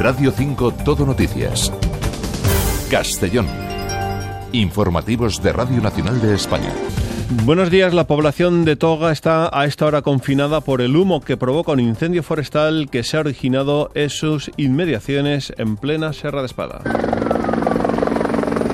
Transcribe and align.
Radio 0.00 0.32
5 0.34 0.72
Todo 0.82 1.04
Noticias. 1.04 1.70
Castellón. 2.90 3.46
Informativos 4.50 5.42
de 5.42 5.52
Radio 5.52 5.82
Nacional 5.82 6.22
de 6.22 6.36
España. 6.36 6.72
Buenos 7.44 7.70
días. 7.70 7.92
La 7.92 8.06
población 8.06 8.64
de 8.64 8.76
Toga 8.76 9.12
está 9.12 9.50
a 9.52 9.66
esta 9.66 9.84
hora 9.84 10.00
confinada 10.00 10.62
por 10.62 10.80
el 10.80 10.96
humo 10.96 11.20
que 11.20 11.36
provoca 11.36 11.72
un 11.72 11.80
incendio 11.80 12.22
forestal 12.22 12.88
que 12.90 13.02
se 13.02 13.18
ha 13.18 13.20
originado 13.20 13.90
en 13.92 14.08
sus 14.08 14.50
inmediaciones 14.56 15.52
en 15.58 15.76
plena 15.76 16.14
Serra 16.14 16.40
de 16.40 16.46
Espada. 16.46 16.80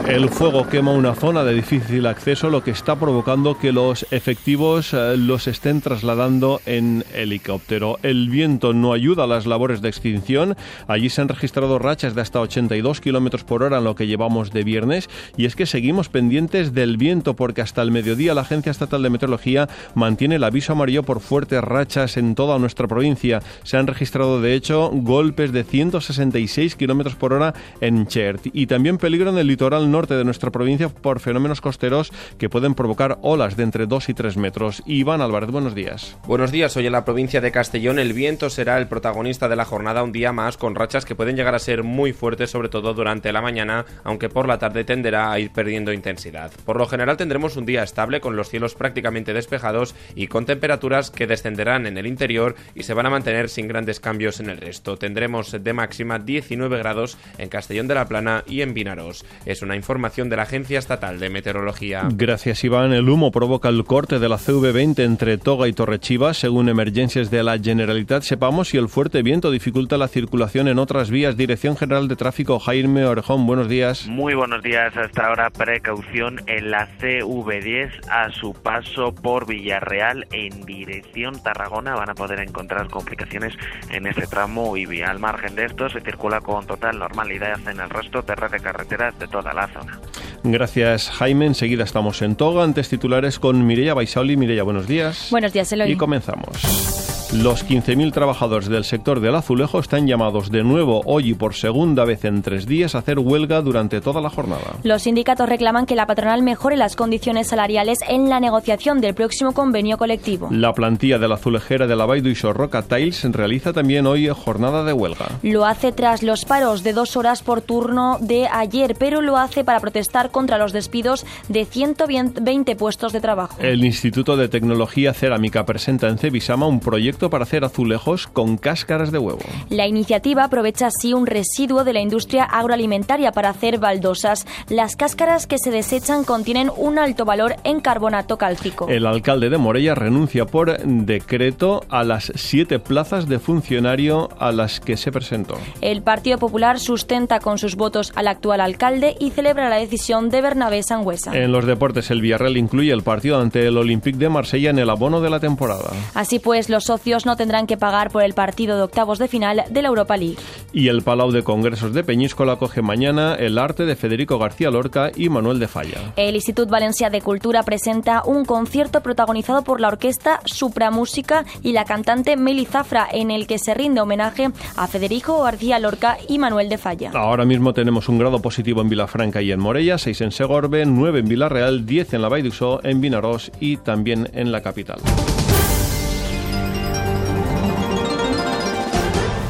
El 0.09 0.29
fuego 0.29 0.69
quema 0.69 0.93
una 0.93 1.17
zona 1.17 1.43
de 1.43 1.53
difícil 1.53 2.07
acceso, 2.07 2.49
lo 2.49 2.63
que 2.63 2.71
está 2.71 2.95
provocando 2.95 3.59
que 3.59 3.73
los 3.73 4.07
efectivos 4.13 4.95
eh, 4.95 5.17
los 5.17 5.49
estén 5.49 5.81
trasladando 5.81 6.61
en 6.65 7.05
helicóptero. 7.13 7.99
El 8.05 8.31
viento 8.31 8.73
no 8.73 8.93
ayuda 8.93 9.25
a 9.25 9.27
las 9.27 9.47
labores 9.47 9.83
de 9.83 9.89
extinción. 9.89 10.57
Allí 10.87 11.11
se 11.11 11.23
han 11.23 11.29
registrado 11.29 11.81
rachas 11.81 12.15
de 12.15 12.21
hasta 12.21 12.41
82 12.41 13.01
kilómetros 13.01 13.43
por 13.43 13.65
hora 13.65 13.79
en 13.79 13.85
lo 13.85 13.97
que 13.97 14.07
llevamos 14.07 14.53
de 14.53 14.63
viernes. 14.63 15.11
Y 15.37 15.45
es 15.45 15.57
que 15.57 15.67
seguimos 15.67 16.09
pendientes 16.09 16.73
del 16.73 16.99
viento, 16.99 17.35
porque 17.35 17.61
hasta 17.61 17.83
el 17.83 17.91
mediodía 17.91 18.33
la 18.33 18.43
Agencia 18.43 18.71
Estatal 18.71 19.03
de 19.03 19.11
Meteorología 19.11 19.69
mantiene 19.97 20.37
el 20.37 20.45
aviso 20.45 20.73
amarillo 20.73 21.03
por 21.03 21.19
fuertes 21.19 21.63
rachas 21.63 22.17
en 22.17 22.37
toda 22.37 22.61
nuestra 22.61 22.87
provincia. 22.87 23.43
Se 23.65 23.77
han 23.77 23.89
registrado, 23.89 24.41
de 24.41 24.55
hecho, 24.55 24.89
golpes 24.93 25.51
de 25.51 25.65
166 25.65 26.77
kilómetros 26.77 27.17
por 27.17 27.33
hora 27.33 27.55
en 27.81 28.07
Chert. 28.07 28.47
Y 28.53 28.69
también 28.69 28.99
peligro 28.99 29.31
en 29.31 29.39
el 29.39 29.49
litoral 29.49 29.91
norte 29.91 29.96
de 30.05 30.25
nuestra 30.25 30.51
provincia 30.51 30.91
por 30.91 31.21
fenómenos 31.21 31.63
costeros 31.63 32.13
que 32.37 32.51
pueden 32.51 32.75
provocar 32.75 33.19
olas 33.23 33.57
de 33.57 33.63
entre 33.63 33.87
2 33.87 34.11
y 34.11 34.15
3 34.15 34.37
metros. 34.37 34.83
Iván 34.85 35.23
Álvarez, 35.23 35.51
buenos 35.51 35.75
días. 35.75 36.19
Buenos 36.27 36.53
días. 36.53 36.77
Hoy 36.77 36.85
en 36.85 36.93
la 36.93 37.07
provincia 37.07 37.41
de 37.41 37.51
Castellón 37.51 37.99
el 37.99 38.13
viento 38.13 38.51
será 38.51 38.77
el 38.77 38.89
protagonista 38.89 39.49
de 39.49 39.57
la 39.57 39.65
jornada 39.65 40.03
un 40.03 40.13
día 40.13 40.33
más 40.33 40.59
con 40.59 40.75
rachas 40.75 41.07
que 41.07 41.15
pueden 41.15 41.35
llegar 41.35 41.55
a 41.55 41.59
ser 41.59 41.83
muy 41.83 42.13
fuertes, 42.13 42.51
sobre 42.51 42.69
todo 42.69 42.93
durante 42.93 43.33
la 43.33 43.41
mañana, 43.41 43.87
aunque 44.05 44.29
por 44.29 44.47
la 44.47 44.59
tarde 44.59 44.85
tenderá 44.85 45.33
a 45.33 45.39
ir 45.39 45.51
perdiendo 45.51 45.95
intensidad. 45.95 46.53
Por 46.67 46.77
lo 46.77 46.87
general 46.87 47.17
tendremos 47.17 47.57
un 47.57 47.65
día 47.65 47.83
estable 47.83 48.21
con 48.21 48.37
los 48.37 48.51
cielos 48.51 48.75
prácticamente 48.75 49.33
despejados 49.33 49.95
y 50.15 50.27
con 50.27 50.45
temperaturas 50.45 51.11
que 51.11 51.27
descenderán 51.27 51.87
en 51.87 51.97
el 51.97 52.07
interior 52.07 52.55
y 52.75 52.83
se 52.83 52.93
van 52.93 53.07
a 53.07 53.11
mantener 53.11 53.49
sin 53.49 53.67
grandes 53.67 53.99
cambios 53.99 54.41
en 54.41 54.51
el 54.51 54.59
resto. 54.59 54.99
Tendremos 54.99 55.53
de 55.53 55.73
máxima 55.73 56.19
19 56.19 56.77
grados 56.77 57.17
en 57.39 57.49
Castellón 57.49 57.89
de 57.89 57.95
la 57.95 58.07
Plana 58.07 58.45
y 58.47 58.61
en 58.61 58.75
Vinaros. 58.75 59.25
Es 59.47 59.63
una 59.63 59.77
información 59.87 60.29
de 60.29 60.37
la 60.37 60.43
Agencia 60.43 60.81
Estatal 60.81 61.21
de 61.21 61.31
Meteorología. 61.31 62.09
Gracias, 62.13 62.65
Iván. 62.65 62.93
El 62.93 63.09
humo 63.09 63.31
provoca 63.31 63.69
el 63.69 63.85
corte 63.85 64.19
de 64.19 64.29
la 64.29 64.37
CV20 64.37 64.99
entre 65.05 65.39
Toga 65.39 65.69
y 65.69 65.73
Torrechiva. 65.73 66.35
Según 66.35 66.69
emergencias 66.69 67.31
de 67.31 67.45
la 67.45 67.57
Generalitat, 67.57 68.25
sepamos 68.25 68.71
si 68.71 68.79
el 68.79 68.89
fuerte 68.89 69.23
viento 69.23 69.53
dificulta 69.53 69.97
la 69.97 70.09
circulación 70.09 70.67
en 70.67 70.81
otras 70.81 71.09
vías. 71.09 71.37
Dirección 71.37 71.77
General 71.77 72.09
de 72.09 72.17
Tráfico, 72.17 72.59
Jaime 72.59 73.07
Orejón, 73.07 73.47
buenos 73.47 73.69
días. 73.69 74.09
Muy 74.09 74.35
buenos 74.35 74.61
días. 74.65 74.93
Hasta 74.97 75.29
ahora, 75.29 75.51
precaución 75.51 76.41
en 76.49 76.73
la 76.73 76.89
CV10 76.99 78.09
a 78.11 78.33
su 78.33 78.55
paso 78.55 79.15
por 79.15 79.47
Villarreal 79.47 80.27
en 80.33 80.67
dirección 80.67 81.41
Tarragona. 81.45 81.95
Van 81.95 82.11
a 82.11 82.15
poder 82.15 82.41
encontrar 82.41 82.89
complicaciones 82.89 83.55
en 83.91 84.09
ese 84.09 84.27
tramo 84.27 84.77
y 84.77 84.85
vía. 84.85 85.11
Al 85.11 85.21
margen 85.21 85.55
de 85.55 85.67
esto, 85.67 85.89
se 85.89 86.01
circula 86.01 86.41
con 86.41 86.67
total 86.67 86.99
normalidad 86.99 87.61
en 87.69 87.79
el 87.79 87.89
resto 87.89 88.23
de 88.23 88.35
red 88.35 88.51
de 88.51 88.59
carreteras 88.59 89.17
de 89.21 89.29
toda 89.29 89.53
la 89.53 89.69
zona. 89.81 90.01
Gracias, 90.43 91.11
Jaime. 91.11 91.47
Enseguida 91.47 91.85
estamos 91.85 92.23
en 92.23 92.37
Toga. 92.37 92.63
Antes 92.65 92.89
titulares 92.89 93.39
con 93.39 93.67
Mireia 93.67 93.95
Baisauli. 93.95 94.37
Mireia, 94.37 94.63
buenos 94.63 94.87
días. 94.87 95.29
Buenos 95.31 95.53
días, 95.53 95.73
Eloy. 95.73 95.93
Y 95.93 95.97
comenzamos. 95.97 97.16
Los 97.33 97.67
15.000 97.67 98.13
trabajadores 98.13 98.69
del 98.69 98.85
sector 98.85 99.19
del 99.19 99.35
azulejo 99.35 99.81
están 99.81 100.07
llamados 100.07 100.49
de 100.49 100.63
nuevo 100.63 101.03
hoy 101.07 101.31
y 101.31 101.35
por 101.35 101.55
segunda 101.55 102.05
vez 102.05 102.25
en 102.25 102.41
tres 102.41 102.67
días 102.67 102.95
a 102.95 102.99
hacer 102.99 103.19
huelga 103.19 103.63
durante 103.63 104.01
toda 104.01 104.21
la 104.21 104.31
jornada. 104.31 104.77
Los 104.85 105.03
sindicatos 105.03 105.49
reclaman 105.49 105.87
que 105.87 105.97
la 105.97 106.07
patronal 106.07 106.43
mejore 106.43 106.77
las 106.77 106.95
condiciones 106.95 107.49
salariales 107.49 107.99
en 108.09 108.29
la 108.29 108.39
negociación 108.39 109.01
del 109.01 109.15
próximo 109.15 109.53
convenio 109.53 109.99
colectivo. 109.99 110.49
La 110.53 110.73
plantilla 110.73 111.19
de 111.19 111.27
la 111.27 111.35
azulejera 111.35 111.89
de 111.89 111.97
la 111.97 112.07
Baidu 112.07 112.29
y 112.29 112.37
Sorroca 112.37 112.83
Tiles 112.83 113.25
realiza 113.33 113.73
también 113.73 114.07
hoy 114.07 114.29
jornada 114.29 114.85
de 114.85 114.93
huelga. 114.93 115.27
Lo 115.43 115.67
hace 115.67 115.91
tras 115.91 116.23
los 116.23 116.45
paros 116.45 116.85
de 116.85 116.93
dos 116.93 117.17
horas 117.17 117.43
por 117.43 117.61
turno 117.61 118.19
de 118.21 118.47
ayer, 118.47 118.95
pero 118.97 119.21
lo 119.21 119.37
hace 119.37 119.65
para 119.65 119.81
protestar 119.81 120.31
contra 120.31 120.59
los 120.59 120.73
despidos 120.73 121.27
de 121.49 121.65
120 121.65 122.77
puestos 122.77 123.13
de 123.13 123.21
trabajo. 123.21 123.57
El 123.61 123.85
Instituto 123.85 124.37
de 124.37 124.49
Tecnología 124.49 125.13
Cerámica 125.13 125.67
presenta 125.67 126.09
en 126.09 126.19
Cebisama 126.19 126.67
un 126.67 126.79
proyecto 126.79 127.16
para 127.17 127.45
hacer 127.45 127.65
azulejos 127.65 128.27
con 128.27 128.57
cáscaras 128.57 129.11
de 129.11 129.19
huevo. 129.19 129.41
La 129.71 129.87
iniciativa 129.87 130.45
aprovecha 130.45 130.89
así 130.89 131.15
un 131.15 131.27
residuo 131.27 131.83
de 131.85 131.93
la 131.93 132.01
industria 132.01 132.45
agroalimentaria 132.45 133.33
para 133.33 133.51
hacer 133.51 133.79
baldosas. 133.79 134.47
Las 134.69 134.97
cáscaras 134.97 135.47
que 135.47 135.59
se 135.59 135.71
desechan 135.71 136.25
contienen 136.25 136.71
un 136.77 136.99
alto 136.99 137.25
valor 137.25 137.57
en 137.65 137.81
carbonato 137.81 138.37
cálcico. 138.37 138.89
El 138.89 139.07
alcalde 139.07 139.49
de 139.49 139.59
Morella 139.59 139.95
renuncia 139.95 140.45
por 140.45 140.79
decreto 140.85 141.83
a 141.89 142.05
las 142.05 142.33
siete 142.35 142.79
plazas 142.79 143.29
de 143.29 143.39
funcionario 143.39 144.29
a 144.39 144.53
las 144.53 144.81
que 144.81 144.97
se 144.97 145.11
presentó. 145.11 145.57
El 145.81 146.03
Partido 146.03 146.39
Popular 146.39 146.79
sustenta 146.79 147.41
con 147.41 147.59
sus 147.59 147.77
votos 147.77 148.13
al 148.15 148.29
actual 148.29 148.61
alcalde 148.61 149.17
y 149.19 149.31
celebra 149.31 149.69
la 149.69 149.77
decisión 149.77 150.29
de 150.29 150.43
Bernabé 150.43 150.83
Sangüesa. 150.83 151.37
En 151.37 151.53
los 151.53 151.67
deportes, 151.67 152.11
el 152.11 152.21
Villarreal 152.21 152.57
incluye 152.57 152.93
el 152.93 153.03
partido 153.03 153.41
ante 153.41 153.67
el 153.67 153.77
Olympique 153.79 154.19
de 154.19 154.29
Marsella 154.29 154.71
en 154.71 154.79
el 154.79 154.91
abono 154.91 155.21
de 155.21 155.31
la 155.31 155.41
temporada. 155.41 155.91
Así 156.15 156.39
pues, 156.39 156.69
los 156.69 156.85
socios 156.85 157.06
no 157.07 157.37
tendrán 157.37 157.67
que 157.67 157.77
pagar 157.77 158.11
por 158.11 158.25
el 158.25 158.35
partido 158.35 158.77
de 158.77 158.83
octavos 158.83 159.19
de 159.19 159.29
final 159.29 159.63
de 159.71 159.83
la 159.83 159.89
Europa 159.89 160.17
League. 160.17 160.37
Y 160.73 160.89
el 160.89 161.03
Palau 161.03 161.31
de 161.31 161.45
Congresos 161.45 161.95
de 161.95 162.03
Peñíscola 162.03 162.55
acoge 162.55 162.83
mañana 162.83 163.35
el 163.37 163.59
arte 163.59 163.85
de 163.85 163.95
Federico 163.95 164.39
García 164.39 164.71
Lorca 164.71 165.11
y 165.15 165.29
Manuel 165.29 165.61
de 165.61 165.69
Falla. 165.69 166.13
El 166.17 166.35
Institut 166.35 166.69
Valencia 166.69 167.09
de 167.09 167.21
Cultura 167.21 167.63
presenta 167.63 168.23
un 168.25 168.45
concierto 168.45 169.03
protagonizado 169.03 169.63
por 169.63 169.81
la 169.81 169.89
orquesta 169.89 170.41
Supramúsica 170.45 171.45
y 171.63 171.73
la 171.73 171.85
cantante 171.85 172.37
Meli 172.37 172.67
Zafra, 172.67 173.07
en 173.11 173.31
el 173.31 173.47
que 173.47 173.59
se 173.59 173.73
rinde 173.73 174.01
homenaje 174.01 174.51
a 174.77 174.87
Federico 174.89 175.43
García 175.43 175.79
Lorca 175.79 176.19
y 176.29 176.39
Manuel 176.39 176.69
de 176.69 176.79
Falla. 176.79 177.13
Ahora 177.15 177.45
mismo 177.45 177.73
tenemos 177.73 178.09
un 178.09 178.19
grado 178.19 178.43
positivo 178.43 178.81
en 178.81 178.89
Vilafranca 178.89 179.41
y 179.43 179.53
en 179.53 179.61
Morella, 179.61 179.97
6 179.97 180.21
en 180.23 180.33
Segorbe, 180.33 180.85
9 180.85 181.21
en 181.21 181.29
Villarreal, 181.29 181.87
10 181.87 182.15
en 182.15 182.23
la 182.23 182.29
Baidusó, 182.29 182.81
en 182.83 183.01
Vinarós 183.01 183.53
y 183.61 183.77
también 183.77 184.29
en 184.33 184.51
la 184.51 184.61
capital. 184.61 184.99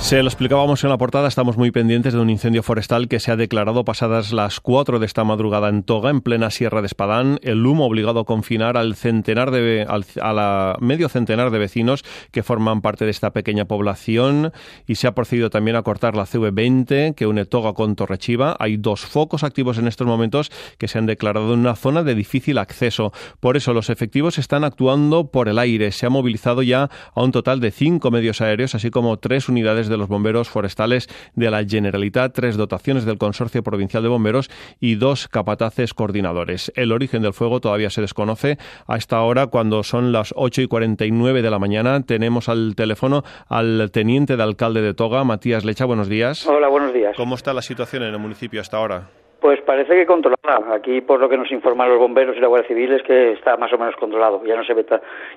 Se 0.06 0.22
lo 0.22 0.28
explicábamos 0.28 0.84
en 0.84 0.90
la 0.90 0.98
portada, 0.98 1.26
estamos 1.26 1.56
muy 1.56 1.72
pendientes 1.72 2.14
de 2.14 2.20
un 2.20 2.30
incendio 2.30 2.62
forestal 2.62 3.08
que 3.08 3.18
se 3.18 3.32
ha 3.32 3.36
declarado 3.36 3.84
pasadas 3.84 4.32
las 4.32 4.60
4 4.60 5.00
de 5.00 5.06
esta 5.06 5.24
madrugada 5.24 5.68
en 5.68 5.82
Toga, 5.82 6.10
en 6.10 6.20
plena 6.20 6.52
Sierra 6.52 6.80
de 6.80 6.86
Espadán. 6.86 7.40
El 7.42 7.66
humo 7.66 7.86
obligado 7.86 8.20
a 8.20 8.24
confinar 8.24 8.76
al 8.76 8.94
centenar 8.94 9.50
de, 9.50 9.84
al, 9.88 10.04
a 10.22 10.32
la 10.32 10.76
medio 10.78 11.08
centenar 11.08 11.50
de 11.50 11.58
vecinos 11.58 12.04
que 12.30 12.44
forman 12.44 12.82
parte 12.82 13.04
de 13.04 13.10
esta 13.10 13.32
pequeña 13.32 13.64
población 13.64 14.52
y 14.86 14.94
se 14.94 15.08
ha 15.08 15.14
procedido 15.16 15.50
también 15.50 15.76
a 15.76 15.82
cortar 15.82 16.14
la 16.14 16.24
CV20 16.24 17.16
que 17.16 17.26
une 17.26 17.44
Toga 17.44 17.72
con 17.72 17.96
Torrechiva. 17.96 18.54
Hay 18.60 18.76
dos 18.76 19.00
focos 19.00 19.42
activos 19.42 19.76
en 19.76 19.88
estos 19.88 20.06
momentos 20.06 20.52
que 20.78 20.86
se 20.86 20.98
han 20.98 21.06
declarado 21.06 21.52
en 21.52 21.58
una 21.58 21.74
zona 21.74 22.04
de 22.04 22.14
difícil 22.14 22.58
acceso. 22.58 23.12
Por 23.40 23.56
eso 23.56 23.74
los 23.74 23.90
efectivos 23.90 24.38
están 24.38 24.62
actuando 24.62 25.32
por 25.32 25.48
el 25.48 25.58
aire. 25.58 25.90
Se 25.90 26.06
ha 26.06 26.10
movilizado 26.10 26.62
ya 26.62 26.90
a 27.12 27.22
un 27.24 27.32
total 27.32 27.58
de 27.58 27.72
cinco 27.72 28.12
medios 28.12 28.40
aéreos, 28.40 28.76
así 28.76 28.90
como 28.90 29.16
tres 29.16 29.48
unidades 29.48 29.88
de 29.88 29.95
los 29.96 30.08
bomberos 30.08 30.48
forestales 30.48 31.08
de 31.34 31.50
la 31.50 31.64
Generalitat, 31.64 32.34
tres 32.34 32.56
dotaciones 32.56 33.04
del 33.04 33.18
Consorcio 33.18 33.62
Provincial 33.62 34.02
de 34.02 34.08
Bomberos 34.08 34.50
y 34.80 34.96
dos 34.96 35.28
capataces 35.28 35.94
coordinadores. 35.94 36.72
El 36.76 36.92
origen 36.92 37.22
del 37.22 37.32
fuego 37.32 37.60
todavía 37.60 37.90
se 37.90 38.00
desconoce. 38.00 38.58
A 38.86 38.96
esta 38.96 39.20
hora, 39.22 39.46
cuando 39.48 39.82
son 39.82 40.12
las 40.12 40.32
8 40.36 40.62
y 40.62 40.66
49 40.66 41.42
de 41.42 41.50
la 41.50 41.58
mañana, 41.58 42.00
tenemos 42.02 42.48
al 42.48 42.74
teléfono 42.76 43.22
al 43.48 43.90
teniente 43.92 44.36
de 44.36 44.42
alcalde 44.42 44.82
de 44.82 44.94
Toga, 44.94 45.24
Matías 45.24 45.64
Lecha. 45.64 45.84
Buenos 45.84 46.08
días. 46.08 46.46
Hola, 46.46 46.68
buenos 46.68 46.92
días. 46.92 47.14
¿Cómo 47.16 47.34
está 47.34 47.52
la 47.52 47.62
situación 47.62 48.02
en 48.02 48.12
el 48.12 48.18
municipio 48.18 48.60
hasta 48.60 48.76
ahora? 48.76 49.08
Pues 49.40 49.60
parece 49.62 49.94
que 49.94 50.06
controlada. 50.06 50.74
Aquí, 50.74 51.00
por 51.00 51.20
lo 51.20 51.28
que 51.28 51.36
nos 51.36 51.50
informan 51.52 51.88
los 51.88 51.98
bomberos 51.98 52.36
y 52.36 52.40
la 52.40 52.48
Guardia 52.48 52.68
Civil, 52.68 52.92
es 52.92 53.02
que 53.02 53.32
está 53.32 53.56
más 53.56 53.72
o 53.72 53.78
menos 53.78 53.94
controlado. 53.96 54.42
Ya 54.44 54.56
no 54.56 54.64
se 54.64 54.74
ve, 54.74 54.84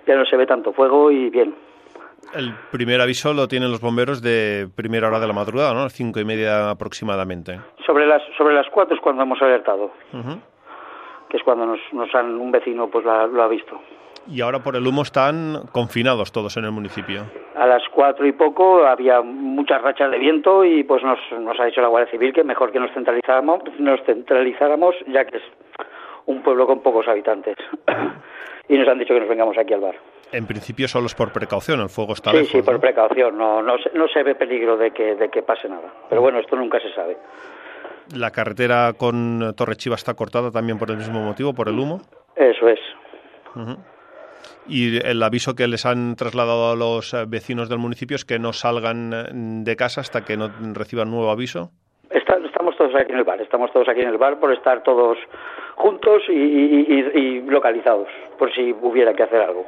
ya 0.07 0.15
no 0.15 0.25
se 0.25 0.37
ve 0.37 0.45
tanto 0.45 0.73
fuego 0.73 1.11
y 1.11 1.29
bien. 1.29 1.53
El 2.33 2.53
primer 2.71 3.01
aviso 3.01 3.33
lo 3.33 3.47
tienen 3.47 3.71
los 3.71 3.81
bomberos 3.81 4.21
de 4.21 4.67
primera 4.75 5.07
hora 5.07 5.19
de 5.19 5.27
la 5.27 5.33
madrugada, 5.33 5.73
¿no? 5.73 5.89
Cinco 5.89 6.19
y 6.19 6.25
media 6.25 6.69
aproximadamente. 6.69 7.59
Sobre 7.85 8.05
las 8.05 8.21
sobre 8.37 8.53
las 8.53 8.67
cuatro 8.69 8.95
es 8.95 9.01
cuando 9.01 9.23
hemos 9.23 9.41
alertado, 9.41 9.91
uh 10.13 10.17
-huh. 10.17 10.39
que 11.29 11.37
es 11.37 11.43
cuando 11.43 11.65
nos, 11.65 11.79
nos 11.91 12.13
han 12.13 12.35
un 12.39 12.51
vecino 12.51 12.87
pues 12.87 13.03
la, 13.03 13.25
lo 13.25 13.41
ha 13.43 13.47
visto. 13.47 13.79
Y 14.27 14.41
ahora 14.41 14.59
por 14.59 14.75
el 14.75 14.85
humo 14.85 15.01
están 15.01 15.67
confinados 15.71 16.31
todos 16.31 16.55
en 16.57 16.65
el 16.65 16.71
municipio. 16.71 17.23
A 17.55 17.65
las 17.65 17.81
cuatro 17.89 18.27
y 18.27 18.31
poco 18.31 18.85
había 18.85 19.21
muchas 19.21 19.81
rachas 19.81 20.11
de 20.11 20.19
viento 20.19 20.63
y 20.63 20.83
pues 20.83 21.03
nos, 21.03 21.17
nos 21.39 21.59
ha 21.59 21.65
dicho 21.65 21.81
la 21.81 21.87
Guardia 21.87 22.11
Civil 22.11 22.31
que 22.31 22.43
mejor 22.43 22.71
que 22.71 22.79
nos 22.79 22.91
centralizáramos, 22.93 23.61
nos 23.79 23.99
centralizáramos 24.05 24.93
ya 25.07 25.25
que 25.25 25.37
es 25.37 25.43
un 26.27 26.43
pueblo 26.43 26.67
con 26.67 26.81
pocos 26.83 27.07
habitantes. 27.07 27.55
y 28.69 28.77
nos 28.77 28.87
han 28.87 28.99
dicho 28.99 29.15
que 29.15 29.19
nos 29.19 29.29
vengamos 29.29 29.57
aquí 29.57 29.73
al 29.73 29.81
bar. 29.81 29.95
En 30.31 30.45
principio 30.45 30.87
solo 30.87 31.07
es 31.07 31.15
por 31.15 31.31
precaución, 31.31 31.79
el 31.81 31.89
fuego 31.89 32.13
está 32.13 32.31
sí, 32.31 32.37
lejos. 32.37 32.51
Sí, 32.51 32.61
por 32.61 32.75
¿no? 32.75 32.79
precaución, 32.79 33.37
no, 33.37 33.61
no, 33.63 33.77
se, 33.79 33.89
no 33.97 34.07
se 34.07 34.21
ve 34.23 34.35
peligro 34.35 34.77
de 34.77 34.91
que, 34.91 35.15
de 35.15 35.29
que 35.29 35.41
pase 35.41 35.67
nada. 35.67 35.91
Pero 36.07 36.21
bueno, 36.21 36.39
esto 36.39 36.55
nunca 36.55 36.79
se 36.79 36.93
sabe. 36.93 37.17
La 38.15 38.31
carretera 38.31 38.93
con 38.93 39.53
Torrechiva 39.55 39.95
está 39.95 40.13
cortada 40.13 40.51
también 40.51 40.77
por 40.77 40.89
el 40.91 40.97
mismo 40.97 41.19
motivo, 41.19 41.53
por 41.53 41.67
el 41.67 41.79
humo. 41.79 42.01
Eso 42.35 42.67
es. 42.67 42.79
Uh 43.55 43.59
-huh. 43.59 43.77
Y 44.67 44.97
el 45.05 45.21
aviso 45.23 45.55
que 45.55 45.67
les 45.67 45.85
han 45.85 46.15
trasladado 46.15 46.71
a 46.71 46.75
los 46.75 47.15
vecinos 47.27 47.69
del 47.69 47.79
municipio 47.79 48.15
es 48.15 48.25
que 48.25 48.37
no 48.37 48.53
salgan 48.53 49.63
de 49.63 49.75
casa 49.75 50.01
hasta 50.01 50.23
que 50.25 50.37
no 50.37 50.49
reciban 50.73 51.09
nuevo 51.09 51.31
aviso. 51.31 51.71
Está, 52.11 52.37
estamos 52.37 52.75
todos 52.77 52.93
aquí 52.95 53.11
en 53.11 53.17
el 53.17 53.23
bar, 53.23 53.41
estamos 53.41 53.71
todos 53.71 53.87
aquí 53.89 54.01
en 54.01 54.09
el 54.09 54.17
bar 54.17 54.39
por 54.39 54.53
estar 54.53 54.83
todos 54.83 55.17
juntos 55.75 56.23
y, 56.29 56.33
y, 56.33 56.85
y, 56.87 57.19
y, 57.19 57.41
localizados, 57.41 58.07
por 58.37 58.53
si 58.53 58.71
hubiera 58.81 59.13
que 59.13 59.23
hacer 59.23 59.41
algo. 59.41 59.65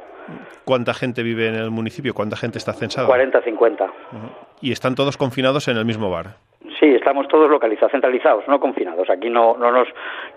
¿Cuánta 0.64 0.94
gente 0.94 1.22
vive 1.22 1.48
en 1.48 1.54
el 1.54 1.70
municipio? 1.70 2.14
¿Cuánta 2.14 2.36
gente 2.36 2.58
está 2.58 2.72
censada? 2.72 3.06
40, 3.06 3.42
50. 3.42 3.84
Uh 3.84 3.88
-huh. 3.88 4.18
¿Y 4.60 4.72
están 4.72 4.94
todos 4.94 5.16
confinados 5.16 5.68
en 5.68 5.76
el 5.76 5.84
mismo 5.84 6.10
bar? 6.10 6.36
Sí, 6.78 6.86
estamos 6.94 7.28
todos 7.28 7.48
localizados, 7.50 7.92
centralizados, 7.92 8.46
no 8.48 8.58
confinados. 8.58 9.08
Aquí 9.10 9.30
no, 9.30 9.56
no 9.56 9.70
nos, 9.70 9.88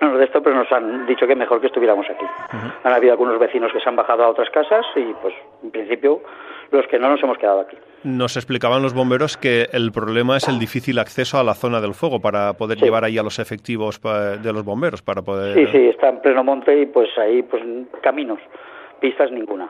no 0.02 0.10
nos 0.10 0.20
de 0.20 0.26
esto, 0.26 0.42
pero 0.44 0.56
nos 0.56 0.72
han 0.72 1.06
dicho 1.06 1.26
que 1.26 1.36
mejor 1.36 1.60
que 1.60 1.68
estuviéramos 1.68 2.06
aquí. 2.10 2.26
Uh 2.26 2.56
-huh. 2.56 2.74
Han 2.84 2.94
habido 2.94 3.14
algunos 3.14 3.40
vecinos 3.40 3.72
que 3.72 3.80
se 3.80 3.90
han 3.90 3.96
bajado 3.96 4.24
a 4.24 4.30
otras 4.30 4.50
casas 4.50 4.86
y, 4.96 5.14
pues, 5.22 5.34
en 5.64 5.72
principio, 5.72 6.22
los 6.72 6.86
que 6.88 7.00
no 7.00 7.10
nos 7.10 7.22
hemos 7.24 7.38
quedado 7.38 7.62
aquí. 7.62 7.78
Nos 8.04 8.38
explicaban 8.38 8.82
los 8.84 8.94
bomberos 8.94 9.38
que 9.38 9.68
el 9.72 9.92
problema 9.92 10.38
es 10.38 10.48
el 10.48 10.60
difícil 10.60 11.00
acceso 11.00 11.40
a 11.40 11.44
la 11.44 11.56
zona 11.56 11.82
del 11.82 11.94
fuego 11.94 12.20
para 12.22 12.54
poder 12.54 12.78
sí. 12.78 12.86
llevar 12.86 13.04
ahí 13.04 13.18
a 13.18 13.24
los 13.24 13.40
efectivos 13.40 14.00
de 14.02 14.54
los 14.54 14.64
bomberos 14.64 15.02
para 15.02 15.22
poder. 15.24 15.56
Sí, 15.56 15.66
sí, 15.72 15.88
está 15.88 16.10
en 16.10 16.22
pleno 16.22 16.44
monte 16.44 16.82
y 16.82 16.86
pues 16.86 17.10
ahí 17.18 17.42
pues 17.42 17.64
caminos, 18.02 18.40
pistas 19.06 19.32
ninguna. 19.32 19.66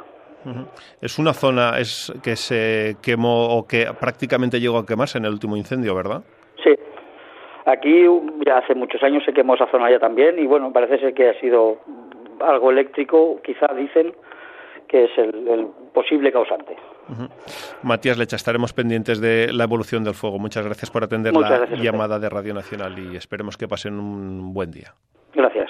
Uh 0.45 0.49
-huh. 0.49 0.65
Es 1.01 1.19
una 1.19 1.33
zona 1.33 1.77
es 1.79 2.13
que 2.23 2.35
se 2.35 2.95
quemó 3.01 3.57
o 3.57 3.67
que 3.67 3.87
prácticamente 3.99 4.59
llegó 4.59 4.77
a 4.77 4.85
quemarse 4.85 5.17
en 5.17 5.25
el 5.25 5.33
último 5.33 5.57
incendio, 5.57 5.93
¿verdad? 5.93 6.21
Sí. 6.63 6.73
Aquí 7.65 8.05
ya 8.45 8.59
hace 8.59 8.75
muchos 8.75 9.01
años 9.03 9.23
se 9.25 9.33
quemó 9.33 9.55
esa 9.55 9.67
zona 9.71 9.89
ya 9.89 9.99
también 9.99 10.39
y 10.39 10.45
bueno, 10.45 10.71
parece 10.71 10.99
ser 10.99 11.13
que 11.13 11.29
ha 11.29 11.39
sido 11.41 11.79
algo 12.39 12.71
eléctrico, 12.71 13.41
quizá 13.43 13.67
dicen 13.73 14.13
que 14.87 15.05
es 15.05 15.11
el, 15.17 15.47
el 15.47 15.67
posible 15.93 16.31
causante. 16.31 16.77
Uh 17.09 17.13
-huh. 17.13 17.29
Matías 17.83 18.17
Lecha, 18.17 18.35
estaremos 18.35 18.71
pendientes 18.71 19.19
de 19.19 19.51
la 19.51 19.63
evolución 19.63 20.03
del 20.03 20.13
fuego. 20.13 20.38
Muchas 20.39 20.63
gracias 20.63 20.89
por 20.91 21.03
atender 21.03 21.33
Muchas 21.33 21.69
la 21.71 21.77
llamada 21.77 22.19
de 22.19 22.29
Radio 22.29 22.53
Nacional 22.53 22.93
y 22.99 23.17
esperemos 23.17 23.57
que 23.57 23.67
pasen 23.67 23.99
un 23.99 24.53
buen 24.53 24.71
día. 24.71 24.93
Gracias. 25.33 25.64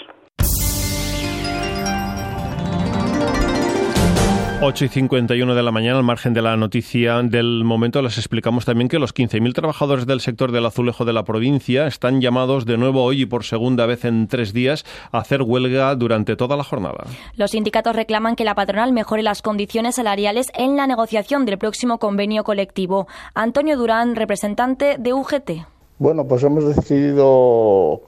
8 4.61 4.85
y 4.85 4.87
51 4.87 5.53
de 5.53 5.63
la 5.63 5.71
mañana, 5.71 5.97
al 5.97 6.03
margen 6.03 6.33
de 6.33 6.41
la 6.41 6.55
noticia 6.55 7.21
del 7.21 7.63
momento, 7.65 8.01
les 8.01 8.17
explicamos 8.17 8.63
también 8.65 8.87
que 8.87 8.99
los 8.99 9.13
15.000 9.13 9.53
trabajadores 9.53 10.07
del 10.07 10.21
sector 10.21 10.51
del 10.51 10.65
azulejo 10.65 11.03
de 11.03 11.13
la 11.13 11.23
provincia 11.23 11.87
están 11.87 12.21
llamados 12.21 12.65
de 12.65 12.77
nuevo 12.77 13.03
hoy 13.03 13.23
y 13.23 13.25
por 13.25 13.43
segunda 13.43 13.85
vez 13.85 14.05
en 14.05 14.27
tres 14.27 14.53
días 14.53 14.85
a 15.11 15.19
hacer 15.19 15.41
huelga 15.41 15.93
durante 15.95 16.35
toda 16.35 16.55
la 16.55 16.63
jornada. 16.63 17.03
Los 17.35 17.51
sindicatos 17.51 17.95
reclaman 17.95 18.35
que 18.35 18.45
la 18.45 18.55
patronal 18.55 18.93
mejore 18.93 19.23
las 19.23 19.41
condiciones 19.41 19.95
salariales 19.95 20.47
en 20.55 20.77
la 20.77 20.87
negociación 20.87 21.45
del 21.45 21.57
próximo 21.57 21.99
convenio 21.99 22.43
colectivo. 22.43 23.07
Antonio 23.33 23.77
Durán, 23.77 24.15
representante 24.15 24.95
de 24.97 25.13
UGT. 25.13 25.51
Bueno, 25.99 26.25
pues 26.27 26.43
hemos 26.43 26.65
decidido 26.65 28.01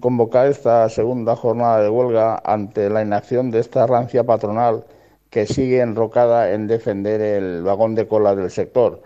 convocar 0.00 0.46
esta 0.46 0.88
segunda 0.88 1.34
jornada 1.36 1.82
de 1.82 1.88
huelga 1.88 2.40
ante 2.44 2.88
la 2.88 3.02
inacción 3.02 3.50
de 3.50 3.58
esta 3.58 3.86
rancia 3.86 4.24
patronal 4.24 4.84
que 5.30 5.46
sigue 5.46 5.80
enrocada 5.80 6.52
en 6.52 6.66
defender 6.66 7.20
el 7.20 7.62
vagón 7.62 7.94
de 7.94 8.06
cola 8.06 8.34
del 8.34 8.50
sector. 8.50 9.02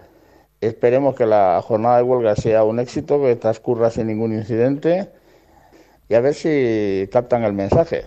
Esperemos 0.61 1.17
que 1.17 1.27
la 1.27 1.61
jornada 1.63 1.97
de 1.97 2.03
huelga 2.05 2.37
sea 2.37 2.65
un 2.65 2.79
éxito, 2.79 3.21
que 3.21 3.35
transcurra 3.37 3.91
sin 3.91 4.07
ningún 4.07 4.33
incidente 4.33 5.11
y 6.09 6.15
a 6.15 6.21
ver 6.21 6.35
si 6.35 7.09
captan 7.11 7.43
el 7.45 7.53
mensaje. 7.53 8.05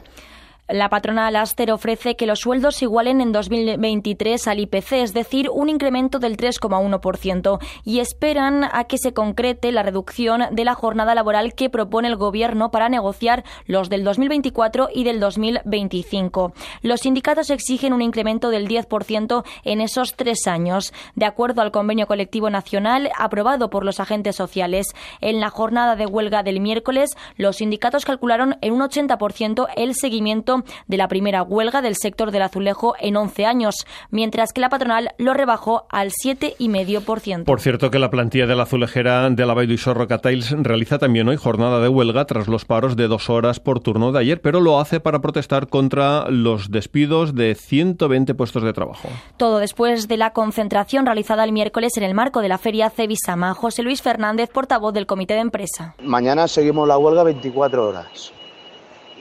La 0.68 0.90
patronal 0.90 1.36
Aster 1.36 1.72
ofrece 1.72 2.16
que 2.16 2.26
los 2.26 2.40
sueldos 2.40 2.82
igualen 2.82 3.22
en 3.22 3.32
2023 3.32 4.48
al 4.48 4.60
IPC, 4.62 4.94
es 4.94 5.14
decir, 5.14 5.48
un 5.52 5.70
incremento 5.70 6.18
del 6.18 6.38
3,1%, 6.38 7.60
y 7.84 8.00
esperan 8.00 8.64
a 8.64 8.86
que 8.86 8.98
se 8.98 9.14
concrete 9.14 9.72
la 9.72 9.84
reducción 9.84 10.42
de 10.52 10.66
la 10.66 10.74
jornada 10.74 11.14
laboral 11.14 11.54
que 11.54 11.70
propone 11.70 12.08
el 12.08 12.16
Gobierno 12.16 12.72
para 12.72 12.90
negociar 12.90 13.44
los 13.68 13.90
del 13.90 14.04
2024 14.04 14.90
y 14.92 15.04
del 15.04 15.20
2025. 15.20 16.54
Los 16.82 17.02
sindicatos 17.02 17.52
exigen 17.52 17.94
un 17.94 18.02
incremento 18.02 18.50
del 18.50 18.68
10% 18.68 19.44
en 19.66 19.82
esos 19.82 20.16
tres 20.16 20.48
años, 20.48 20.94
de 21.14 21.28
acuerdo 21.28 21.62
al 21.62 21.72
convenio 21.72 22.08
colectivo 22.08 22.50
nacional 22.50 23.12
aprobado 23.20 23.70
por 23.70 23.86
los 23.86 24.00
agentes 24.00 24.36
sociales. 24.36 24.88
En 25.22 25.40
la 25.40 25.52
jornada 25.52 25.96
de 25.96 26.08
huelga 26.08 26.42
del 26.42 26.60
miércoles, 26.60 27.12
los 27.38 27.58
sindicatos 27.58 28.04
calcularon 28.04 28.58
en 28.62 28.74
un 28.74 28.82
80% 28.82 29.68
el 29.76 29.94
seguimiento 29.94 30.55
de 30.88 30.98
la 30.98 31.08
primera 31.08 31.44
huelga 31.44 31.82
del 31.82 31.96
sector 31.96 32.32
del 32.32 32.44
azulejo 32.44 32.96
en 33.00 33.18
11 33.18 33.46
años, 33.46 33.76
mientras 34.12 34.54
que 34.54 34.62
la 34.62 34.70
patronal 34.70 35.10
lo 35.18 35.34
rebajó 35.34 35.86
al 35.90 36.12
7,5%. 36.12 37.44
Por 37.46 37.62
cierto 37.62 37.92
que 37.92 38.00
la 38.00 38.10
plantilla 38.10 38.48
de 38.48 38.56
la 38.56 38.64
azulejera 38.64 39.30
de 39.30 39.46
la 39.46 39.54
Baidusor 39.54 40.08
Tiles 40.22 40.52
realiza 40.52 40.98
también 40.98 41.28
hoy 41.28 41.38
jornada 41.38 41.80
de 41.80 41.88
huelga 41.88 42.26
tras 42.26 42.48
los 42.48 42.66
paros 42.66 42.96
de 42.96 43.08
dos 43.08 43.30
horas 43.30 43.60
por 43.60 43.80
turno 43.80 44.12
de 44.12 44.20
ayer, 44.20 44.42
pero 44.42 44.60
lo 44.60 44.80
hace 44.80 45.00
para 45.00 45.20
protestar 45.20 45.68
contra 45.68 46.30
los 46.30 46.72
despidos 46.72 47.36
de 47.36 47.56
120 47.56 48.34
puestos 48.36 48.64
de 48.64 48.74
trabajo. 48.74 49.10
Todo 49.38 49.60
después 49.60 50.08
de 50.08 50.18
la 50.18 50.32
concentración 50.32 51.06
realizada 51.06 51.44
el 51.44 51.52
miércoles 51.52 51.98
en 51.98 52.04
el 52.04 52.14
marco 52.14 52.42
de 52.42 52.50
la 52.50 52.58
feria 52.58 52.90
Cevisama. 52.90 53.54
José 53.54 53.84
Luis 53.84 54.02
Fernández, 54.02 54.50
portavoz 54.50 54.94
del 54.94 55.06
comité 55.06 55.36
de 55.36 55.42
empresa. 55.42 55.96
Mañana 56.02 56.48
seguimos 56.48 56.88
la 56.88 56.98
huelga 56.98 57.24
24 57.24 57.88
horas. 57.88 58.34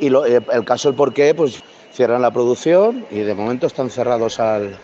Y 0.04 0.10
lo, 0.10 0.26
el 0.26 0.64
caso, 0.66 0.90
el 0.90 0.94
por 0.94 1.14
qué, 1.14 1.34
pues 1.34 1.62
cierran 1.90 2.20
la 2.20 2.30
producción 2.30 3.06
y 3.10 3.20
de 3.20 3.34
momento 3.34 3.66
están 3.66 3.88
cerrados 3.88 4.38
al, 4.38 4.76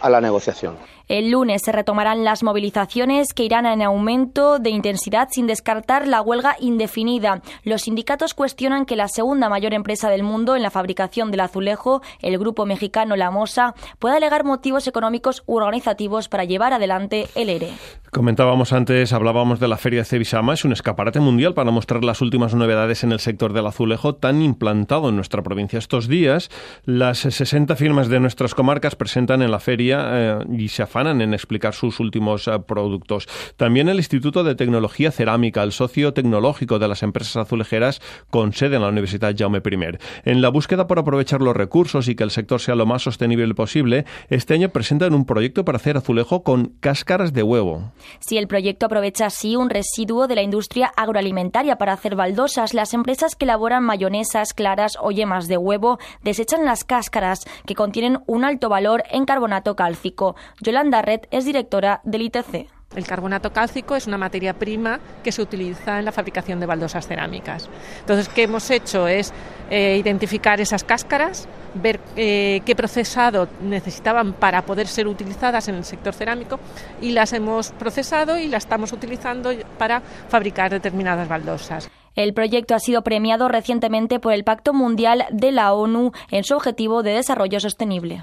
a 0.00 0.10
la 0.10 0.20
negociación. 0.20 0.74
El 1.08 1.30
lunes 1.30 1.62
se 1.62 1.72
retomarán 1.72 2.22
las 2.22 2.42
movilizaciones 2.42 3.32
que 3.32 3.42
irán 3.42 3.64
en 3.64 3.80
aumento 3.80 4.58
de 4.58 4.68
intensidad 4.68 5.28
sin 5.30 5.46
descartar 5.46 6.06
la 6.06 6.20
huelga 6.20 6.56
indefinida. 6.60 7.40
Los 7.64 7.82
sindicatos 7.82 8.34
cuestionan 8.34 8.84
que 8.84 8.94
la 8.94 9.08
segunda 9.08 9.48
mayor 9.48 9.72
empresa 9.72 10.10
del 10.10 10.22
mundo 10.22 10.54
en 10.54 10.62
la 10.62 10.70
fabricación 10.70 11.30
del 11.30 11.40
azulejo, 11.40 12.02
el 12.20 12.38
grupo 12.38 12.66
mexicano 12.66 13.16
La 13.16 13.30
Mosa, 13.30 13.74
pueda 13.98 14.16
alegar 14.16 14.44
motivos 14.44 14.86
económicos 14.86 15.42
u 15.46 15.56
organizativos 15.56 16.28
para 16.28 16.44
llevar 16.44 16.74
adelante 16.74 17.28
el 17.34 17.48
ERE. 17.48 17.70
Comentábamos 18.10 18.72
antes, 18.72 19.12
hablábamos 19.12 19.60
de 19.60 19.68
la 19.68 19.76
Feria 19.76 20.04
Cevisama, 20.04 20.54
es 20.54 20.64
un 20.64 20.72
escaparate 20.72 21.20
mundial 21.20 21.52
para 21.54 21.70
mostrar 21.70 22.04
las 22.04 22.22
últimas 22.22 22.54
novedades 22.54 23.04
en 23.04 23.12
el 23.12 23.20
sector 23.20 23.52
del 23.52 23.66
azulejo 23.66 24.14
tan 24.14 24.40
implantado 24.40 25.10
en 25.10 25.16
nuestra 25.16 25.42
provincia. 25.42 25.78
Estos 25.78 26.08
días, 26.08 26.50
las 26.84 27.18
60 27.18 27.76
firmas 27.76 28.08
de 28.08 28.20
nuestras 28.20 28.54
comarcas 28.54 28.96
presentan 28.96 29.42
en 29.42 29.50
la 29.50 29.60
feria 29.60 30.08
eh, 30.10 30.38
y 30.56 30.68
se 30.68 30.82
afanan 30.98 31.20
en 31.20 31.32
explicar 31.32 31.74
sus 31.74 32.00
últimos 32.00 32.48
uh, 32.48 32.60
productos. 32.60 33.28
También 33.56 33.88
el 33.88 33.98
Instituto 33.98 34.42
de 34.42 34.56
Tecnología 34.56 35.12
Cerámica, 35.12 35.62
el 35.62 35.70
socio 35.70 36.12
tecnológico 36.12 36.80
de 36.80 36.88
las 36.88 37.04
empresas 37.04 37.36
azulejeras 37.36 38.00
con 38.30 38.52
sede 38.52 38.76
en 38.76 38.82
la 38.82 38.88
Universidad 38.88 39.32
Jaume 39.38 39.58
I. 39.64 39.98
En 40.24 40.42
la 40.42 40.48
búsqueda 40.48 40.88
por 40.88 40.98
aprovechar 40.98 41.40
los 41.40 41.56
recursos 41.56 42.08
y 42.08 42.16
que 42.16 42.24
el 42.24 42.32
sector 42.32 42.60
sea 42.60 42.74
lo 42.74 42.84
más 42.84 43.02
sostenible 43.02 43.54
posible, 43.54 44.06
este 44.28 44.54
año 44.54 44.70
presentan 44.70 45.14
un 45.14 45.24
proyecto 45.24 45.64
para 45.64 45.76
hacer 45.76 45.96
azulejo 45.96 46.42
con 46.42 46.72
cáscaras 46.80 47.32
de 47.32 47.44
huevo. 47.44 47.92
Si 48.18 48.36
el 48.36 48.48
proyecto 48.48 48.86
aprovecha 48.86 49.26
así 49.26 49.54
un 49.54 49.70
residuo 49.70 50.26
de 50.26 50.34
la 50.34 50.42
industria 50.42 50.90
agroalimentaria 50.96 51.76
para 51.76 51.92
hacer 51.92 52.16
baldosas, 52.16 52.74
las 52.74 52.92
empresas 52.92 53.36
que 53.36 53.44
elaboran 53.44 53.84
mayonesas, 53.84 54.52
claras 54.52 54.96
o 55.00 55.12
yemas 55.12 55.46
de 55.46 55.58
huevo 55.58 55.98
desechan 56.24 56.64
las 56.64 56.82
cáscaras 56.82 57.44
que 57.66 57.76
contienen 57.76 58.18
un 58.26 58.44
alto 58.44 58.68
valor 58.68 59.04
en 59.12 59.26
carbonato 59.26 59.76
cálcico. 59.76 60.34
Yolanda 60.60 60.87
Red 60.90 61.22
es 61.30 61.44
directora 61.44 62.00
del 62.04 62.22
ITC. 62.22 62.68
El 62.96 63.06
carbonato 63.06 63.52
cálcico 63.52 63.94
es 63.96 64.06
una 64.06 64.16
materia 64.16 64.54
prima 64.54 64.98
que 65.22 65.30
se 65.30 65.42
utiliza 65.42 65.98
en 65.98 66.06
la 66.06 66.12
fabricación 66.12 66.58
de 66.58 66.64
baldosas 66.64 67.06
cerámicas. 67.06 67.68
Entonces, 68.00 68.30
¿qué 68.30 68.44
hemos 68.44 68.70
hecho? 68.70 69.06
Es 69.06 69.32
eh, 69.70 69.98
identificar 70.00 70.58
esas 70.60 70.84
cáscaras, 70.84 71.46
ver 71.74 72.00
eh, 72.16 72.62
qué 72.64 72.74
procesado 72.74 73.46
necesitaban 73.60 74.32
para 74.32 74.62
poder 74.62 74.86
ser 74.86 75.06
utilizadas 75.06 75.68
en 75.68 75.74
el 75.74 75.84
sector 75.84 76.14
cerámico 76.14 76.58
y 77.02 77.12
las 77.12 77.34
hemos 77.34 77.72
procesado 77.72 78.38
y 78.38 78.48
las 78.48 78.64
estamos 78.64 78.92
utilizando 78.92 79.50
para 79.76 80.00
fabricar 80.00 80.70
determinadas 80.70 81.28
baldosas. 81.28 81.90
El 82.16 82.32
proyecto 82.32 82.74
ha 82.74 82.80
sido 82.80 83.02
premiado 83.02 83.48
recientemente 83.48 84.18
por 84.18 84.32
el 84.32 84.44
Pacto 84.44 84.72
Mundial 84.72 85.26
de 85.30 85.52
la 85.52 85.74
ONU 85.74 86.12
en 86.30 86.42
su 86.42 86.56
objetivo 86.56 87.02
de 87.02 87.12
desarrollo 87.12 87.60
sostenible. 87.60 88.20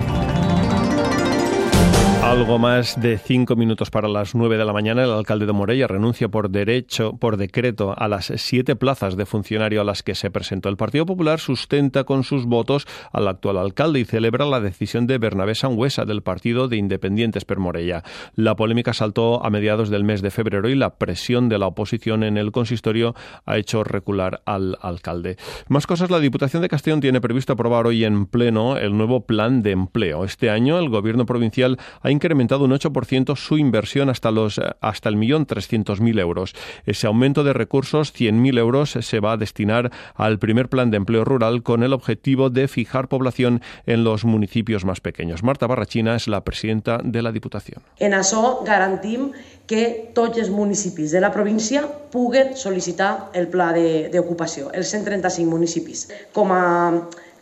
Algo 2.35 2.59
más 2.59 2.99
de 2.99 3.17
cinco 3.17 3.55
minutos 3.55 3.89
para 3.89 4.09
las 4.09 4.35
nueve 4.35 4.57
de 4.57 4.65
la 4.65 4.73
mañana, 4.73 5.05
el 5.05 5.11
alcalde 5.11 5.45
de 5.45 5.53
Morella 5.53 5.87
renuncia 5.87 6.27
por 6.27 6.49
derecho, 6.49 7.13
por 7.15 7.37
decreto, 7.37 7.95
a 7.97 8.09
las 8.09 8.25
siete 8.35 8.75
plazas 8.75 9.15
de 9.15 9.25
funcionario 9.25 9.79
a 9.79 9.85
las 9.85 10.03
que 10.03 10.15
se 10.15 10.29
presentó. 10.29 10.67
El 10.67 10.75
Partido 10.75 11.05
Popular 11.05 11.39
sustenta 11.39 12.03
con 12.03 12.25
sus 12.25 12.45
votos 12.45 12.87
al 13.13 13.29
actual 13.29 13.57
alcalde 13.57 14.01
y 14.01 14.05
celebra 14.05 14.45
la 14.45 14.59
decisión 14.59 15.07
de 15.07 15.17
Bernabé 15.17 15.55
Sangüesa 15.55 16.03
del 16.03 16.23
Partido 16.23 16.67
de 16.67 16.75
Independientes 16.75 17.45
per 17.45 17.57
Morella. 17.57 18.03
La 18.35 18.57
polémica 18.57 18.93
saltó 18.93 19.43
a 19.43 19.49
mediados 19.49 19.89
del 19.89 20.03
mes 20.03 20.21
de 20.21 20.29
febrero 20.29 20.67
y 20.67 20.75
la 20.75 20.97
presión 20.97 21.47
de 21.47 21.57
la 21.57 21.67
oposición 21.67 22.21
en 22.21 22.35
el 22.35 22.51
consistorio 22.51 23.15
ha 23.45 23.57
hecho 23.57 23.85
recular 23.85 24.41
al 24.45 24.77
alcalde. 24.81 25.37
Más 25.69 25.87
cosas, 25.87 26.11
la 26.11 26.19
Diputación 26.19 26.61
de 26.61 26.69
Castellón 26.69 26.99
tiene 26.99 27.21
previsto 27.21 27.53
aprobar 27.53 27.87
hoy 27.87 28.03
en 28.03 28.25
pleno 28.25 28.75
el 28.75 28.97
nuevo 28.97 29.25
plan 29.25 29.63
de 29.63 29.71
empleo. 29.71 30.25
Este 30.25 30.49
año 30.49 30.77
el 30.79 30.89
gobierno 30.89 31.25
provincial 31.25 31.79
ha 32.01 32.11
incrementado 32.25 32.65
un 32.65 32.71
8% 32.71 33.35
su 33.35 33.59
inversión 33.59 34.09
hasta 34.09 34.31
los 34.31 34.59
hasta 34.81 35.09
el 35.09 35.15
millón 35.15 35.45
trescientos 35.45 36.01
mil 36.01 36.17
euros. 36.17 36.55
Ese 36.87 37.05
aumento 37.05 37.43
de 37.43 37.53
recursos, 37.53 38.13
100.000 38.15 38.57
euros, 38.57 38.97
se 38.99 39.19
va 39.19 39.33
a 39.33 39.37
destinar 39.37 39.91
al 40.15 40.39
primer 40.39 40.67
plan 40.67 40.89
de 40.89 40.97
empleo 40.97 41.23
rural 41.23 41.61
con 41.61 41.83
el 41.83 41.93
objetivo 41.93 42.49
de 42.49 42.67
fijar 42.67 43.09
población 43.09 43.61
en 43.85 44.03
los 44.03 44.25
municipios 44.25 44.85
más 44.85 45.01
pequeños. 45.01 45.43
Marta 45.43 45.67
Barrachina 45.67 46.15
es 46.15 46.27
la 46.27 46.43
presidenta 46.43 46.99
de 47.03 47.21
la 47.21 47.31
Diputación. 47.31 47.83
En 47.99 48.17
això 48.17 48.65
garantim 48.65 49.29
que 49.69 50.11
tots 50.17 50.41
els 50.41 50.49
municipis 50.49 51.13
de 51.13 51.21
la 51.21 51.29
província 51.33 51.85
puguen 51.85 52.55
sol·licitar 52.57 53.29
el 53.37 53.49
pla 53.53 53.69
d'ocupació, 53.73 54.71
els 54.73 54.89
135 54.89 55.45
municipis. 55.49 56.07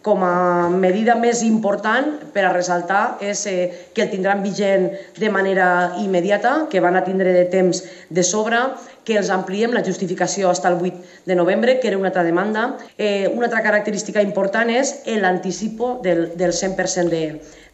Com 0.04 0.22
a 0.28 0.70
medida 0.70 1.16
més 1.16 1.42
important 1.48 2.12
per 2.36 2.44
a 2.46 2.52
ressaltar 2.54 3.18
és 3.24 3.46
eh, 3.48 3.90
que 3.96 4.04
el 4.04 4.12
tindran 4.12 4.44
vigent 4.44 4.90
de 5.18 5.30
manera 5.32 5.96
immediata, 6.04 6.68
que 6.70 6.84
van 6.84 7.00
a 7.00 7.06
tindre 7.08 7.32
de 7.34 7.46
temps 7.50 7.82
de 8.10 8.24
sobre, 8.28 8.60
que 9.08 9.16
els 9.20 9.32
ampliem 9.34 9.74
la 9.74 9.84
justificació 9.84 10.52
fins 10.52 10.66
al 10.68 10.76
8 10.80 11.24
de 11.26 11.36
novembre, 11.40 11.80
que 11.80 11.88
era 11.88 11.98
una 11.98 12.12
altra 12.12 12.24
demanda. 12.24 12.78
Eh, 12.98 13.32
una 13.32 13.48
altra 13.48 13.64
característica 13.64 14.22
important 14.22 14.70
és 14.70 15.00
l'anticipo 15.20 16.00
del, 16.04 16.34
del 16.38 16.52
100% 16.52 17.10
de, 17.10 17.24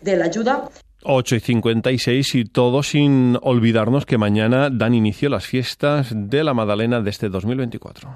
de 0.02 0.16
l'ajuda. 0.16 0.62
8 1.04 1.36
y 1.36 1.40
56 1.40 2.36
y 2.36 2.46
todo 2.46 2.84
sin 2.84 3.38
olvidarnos 3.42 4.06
que 4.06 4.18
mañana 4.18 4.70
dan 4.70 4.94
inicio 4.94 5.30
las 5.30 5.46
fiestas 5.46 6.12
de 6.14 6.44
la 6.44 6.54
Madalena 6.54 7.00
de 7.00 7.10
este 7.10 7.30
2024. 7.30 8.10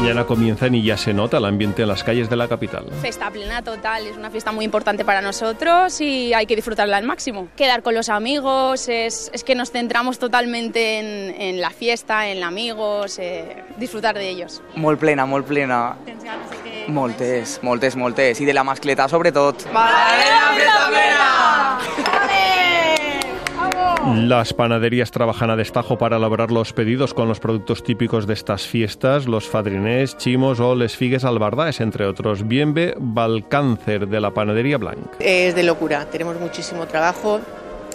Mañana 0.00 0.24
comienzan 0.24 0.74
y 0.74 0.82
ya 0.82 0.96
se 0.96 1.12
nota 1.12 1.36
el 1.36 1.44
ambiente 1.44 1.82
en 1.82 1.88
las 1.88 2.02
calles 2.02 2.30
de 2.30 2.34
la 2.34 2.48
capital. 2.48 2.86
Festa 3.02 3.30
plena 3.30 3.60
total, 3.60 4.06
es 4.06 4.16
una 4.16 4.30
fiesta 4.30 4.50
muy 4.50 4.64
importante 4.64 5.04
para 5.04 5.20
nosotros 5.20 6.00
y 6.00 6.32
hay 6.32 6.46
que 6.46 6.56
disfrutarla 6.56 6.96
al 6.96 7.04
máximo. 7.04 7.48
Quedar 7.54 7.82
con 7.82 7.94
los 7.94 8.08
amigos, 8.08 8.88
es, 8.88 9.30
es 9.34 9.44
que 9.44 9.54
nos 9.54 9.70
centramos 9.72 10.18
totalmente 10.18 11.00
en, 11.00 11.38
en, 11.38 11.60
la 11.60 11.68
fiesta, 11.68 12.28
en 12.28 12.42
amigos, 12.42 13.18
eh, 13.18 13.62
disfrutar 13.76 14.14
de 14.14 14.30
ells. 14.30 14.62
Molt 14.74 14.98
plena, 14.98 15.26
molt 15.26 15.46
plena. 15.46 15.98
Moltes, 16.88 17.60
moltes, 17.62 17.94
moltes. 17.94 18.40
I 18.40 18.46
de 18.46 18.54
la 18.54 18.64
mascleta 18.64 19.06
sobretot. 19.06 19.70
Magdalena, 19.70 20.54
festa 20.56 20.88
plena! 20.88 22.79
Las 24.06 24.54
panaderías 24.54 25.10
trabajan 25.10 25.50
a 25.50 25.56
destajo 25.56 25.98
para 25.98 26.16
elaborar 26.16 26.50
los 26.50 26.72
pedidos 26.72 27.12
con 27.12 27.28
los 27.28 27.38
productos 27.38 27.84
típicos 27.84 28.26
de 28.26 28.32
estas 28.32 28.66
fiestas, 28.66 29.26
los 29.26 29.46
fadrinés, 29.46 30.16
chimos 30.16 30.58
o 30.58 30.74
les 30.74 30.96
figues 30.96 31.22
albardaes, 31.22 31.80
entre 31.80 32.06
otros. 32.06 32.48
Bienve 32.48 32.94
Balcáncer 32.98 34.08
de 34.08 34.20
la 34.20 34.32
Panadería 34.32 34.78
Blanc. 34.78 35.16
Es 35.18 35.54
de 35.54 35.62
locura, 35.64 36.06
tenemos 36.06 36.40
muchísimo 36.40 36.86
trabajo, 36.86 37.40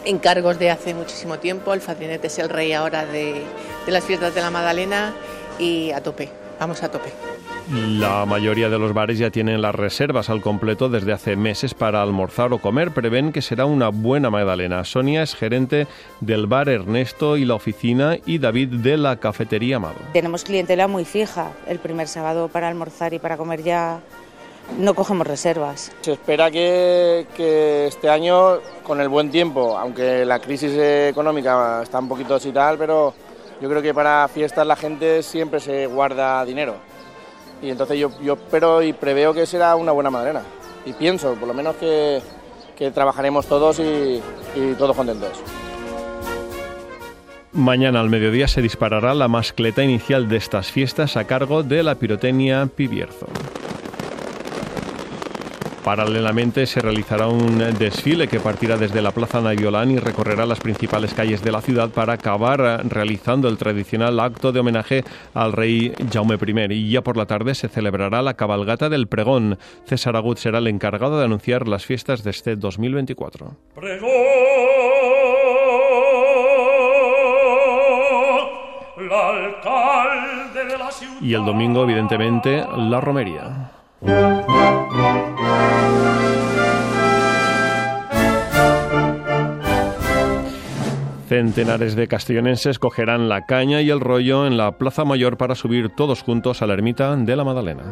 encargos 0.05 0.59
de 0.59 0.69
hace 0.69 0.93
muchísimo 0.93 1.39
tiempo, 1.39 1.74
el 1.74 1.81
fadrinete 1.81 2.27
es 2.27 2.38
el 2.38 2.50
rey 2.50 2.71
ahora 2.71 3.07
de, 3.07 3.41
de 3.85 3.91
las 3.91 4.03
fiestas 4.03 4.35
de 4.35 4.41
la 4.41 4.51
Magdalena 4.51 5.12
y 5.57 5.89
a 5.89 6.03
tope, 6.03 6.29
vamos 6.59 6.83
a 6.83 6.91
tope. 6.91 7.09
La 7.72 8.27
mayoría 8.27 8.69
de 8.69 8.77
los 8.77 8.93
bares 8.93 9.17
ya 9.17 9.31
tienen 9.31 9.60
las 9.60 9.74
reservas 9.74 10.29
al 10.29 10.41
completo 10.41 10.88
desde 10.88 11.13
hace 11.13 11.36
meses 11.36 11.74
para 11.74 12.03
almorzar 12.03 12.53
o 12.53 12.60
comer. 12.60 12.91
Prevén 12.91 13.31
que 13.31 13.41
será 13.41 13.65
una 13.65 13.89
buena 13.89 14.29
Magdalena. 14.29 14.84
Sonia 14.84 15.24
es 15.24 15.34
gerente 15.34 15.88
del 16.22 16.45
bar 16.45 16.69
Ernesto 16.69 17.38
y 17.38 17.45
la 17.45 17.55
oficina 17.55 18.17
y 18.24 18.38
David 18.38 18.75
de 18.75 18.98
la 18.98 19.15
cafetería 19.15 19.77
Amado. 19.77 19.95
Tenemos 20.13 20.43
clientela 20.43 20.88
muy 20.88 21.05
fija. 21.05 21.53
El 21.67 21.79
primer 21.79 22.07
sábado 22.07 22.50
para 22.50 22.67
almorzar 22.67 23.15
y 23.15 23.19
para 23.19 23.36
comer 23.36 23.63
ya 23.63 24.00
no 24.77 24.93
cogemos 24.93 25.25
reservas. 25.25 25.91
Se 26.01 26.13
espera 26.13 26.51
que, 26.51 27.25
que, 27.36 27.88
este 27.88 28.10
año, 28.10 28.60
con 28.84 29.01
el 29.01 29.10
buen 29.10 29.31
tiempo, 29.31 29.75
aunque 29.75 30.24
la 30.24 30.38
crisis 30.38 30.72
económica 30.77 31.81
está 31.81 31.98
un 31.98 32.10
poquito 32.10 32.36
así 32.36 32.51
tal, 32.51 32.77
pero 32.77 33.15
yo 33.60 33.67
creo 33.67 33.81
que 33.81 33.93
para 33.93 34.27
fiestas 34.27 34.67
la 34.67 34.75
gente 34.75 35.24
siempre 35.24 35.60
se 35.60 35.88
guarda 35.88 36.45
dinero 36.45 36.94
y 37.62 37.69
entonces 37.69 37.97
yo, 37.97 38.12
yo 38.21 38.33
espero 38.33 38.81
y 38.81 38.93
preveo 38.93 39.33
que 39.33 39.45
será 39.45 39.75
una 39.75 39.91
buena 39.91 40.09
madrena. 40.09 40.41
Y 40.85 40.93
pienso, 40.93 41.33
por 41.33 41.47
lo 41.47 41.53
menos, 41.53 41.75
que, 41.75 42.21
que 42.77 42.91
trabajaremos 42.91 43.47
todos 43.47 43.79
y, 43.79 44.21
y 44.55 44.74
todos 44.77 44.95
contentos. 44.95 45.31
Mañana 47.51 48.01
al 48.01 48.09
mediodía 48.09 48.50
se 48.50 48.62
disparará 48.62 49.13
la 49.13 49.29
mascleta 49.29 49.81
inicial 49.81 50.27
de 50.27 50.38
estas 50.38 50.71
fiestas 50.71 51.15
a 51.15 51.24
cargo 51.24 51.63
de 51.63 51.83
la 51.83 51.95
pirotecnia 51.95 52.67
Pibierzo. 52.67 53.27
Paralelamente 55.86 56.65
se 56.65 56.82
realizará 56.82 57.27
un 57.27 57.60
desfile 57.77 58.27
que 58.27 58.39
partirá 58.39 58.75
desde 58.75 59.04
la 59.04 59.12
Plaza 59.12 59.39
Naviolán 59.39 59.92
y 59.92 60.00
recorrerá 60.00 60.48
las 60.48 60.60
principales 60.60 61.13
calles 61.13 61.44
de 61.44 61.51
la 61.51 61.62
ciudad 61.62 61.92
para 61.92 62.13
acabar 62.13 62.82
realizando 62.89 63.48
el 63.48 63.60
tradicional 63.60 64.20
acto 64.20 64.51
de 64.51 64.62
homenaje 64.62 65.04
al 65.36 65.54
rey 65.54 65.94
Jaume 66.12 66.39
I. 66.44 66.74
Y 66.74 66.89
ya 66.89 67.04
por 67.04 67.18
la 67.18 67.27
tarde 67.27 67.54
se 67.54 67.68
celebrará 67.68 68.24
la 68.24 68.34
cabalgata 68.34 68.89
del 68.89 69.06
pregón. 69.06 69.60
César 69.84 70.15
Agut 70.15 70.39
será 70.39 70.58
el 70.58 70.65
encargado 70.65 71.20
de 71.20 71.25
anunciar 71.25 71.68
las 71.68 71.86
fiestas 71.86 72.24
de 72.24 72.32
este 72.32 72.56
2024. 72.56 73.56
Pregón, 73.75 74.10
la 79.08 79.30
alcalde 79.30 80.65
de 80.65 80.77
la 80.80 80.92
ciudad. 80.92 81.22
Y 81.22 81.36
el 81.36 81.46
domingo, 81.46 81.84
evidentemente, 81.84 82.65
la 82.75 83.00
romería. 83.00 83.70
Centenares 91.36 91.98
de 91.98 92.08
castellonenses 92.08 92.80
cogerán 92.80 93.27
la 93.27 93.46
caña 93.46 93.82
y 93.82 93.89
el 93.89 94.00
rollo 94.00 94.48
en 94.48 94.56
la 94.56 94.77
Plaza 94.77 95.04
Mayor 95.04 95.36
para 95.36 95.54
subir 95.54 95.89
todos 95.89 96.22
juntos 96.22 96.62
a 96.62 96.65
la 96.65 96.75
ermita 96.75 97.13
de 97.13 97.36
la 97.36 97.44
Madalena. 97.44 97.84